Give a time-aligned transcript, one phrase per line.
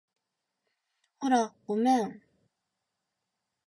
[1.19, 2.23] ほら、ごめん